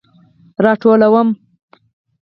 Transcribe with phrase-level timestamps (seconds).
[0.63, 1.27] راټولوم